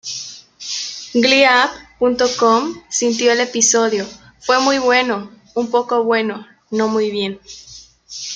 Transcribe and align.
Gleehab.com 1.13 2.73
sintió 2.89 3.31
el 3.33 3.41
episodio: 3.41 4.07
"fue 4.39 4.59
muy 4.59 4.79
bueno, 4.79 5.29
Un 5.53 5.69
poco 5.69 6.03
bueno, 6.03 6.47
No 6.71 6.87
muy 6.87 7.11
bien". 7.11 7.39